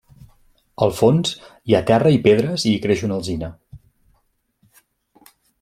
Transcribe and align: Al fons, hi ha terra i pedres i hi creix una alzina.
Al 0.85 0.93
fons, 0.99 1.33
hi 1.69 1.75
ha 1.75 1.83
terra 1.93 2.15
i 2.17 2.21
pedres 2.29 2.67
i 2.71 2.73
hi 2.73 2.81
creix 2.87 3.07
una 3.11 3.21
alzina. 3.21 3.53